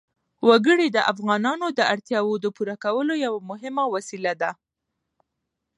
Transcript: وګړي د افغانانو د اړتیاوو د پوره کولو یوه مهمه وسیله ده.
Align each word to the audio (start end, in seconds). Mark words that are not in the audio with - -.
وګړي 0.47 0.87
د 0.91 0.97
افغانانو 1.11 1.67
د 1.77 1.79
اړتیاوو 1.93 2.35
د 2.43 2.45
پوره 2.55 2.75
کولو 2.83 3.13
یوه 3.25 3.39
مهمه 3.49 3.83
وسیله 3.93 4.33
ده. 4.41 4.51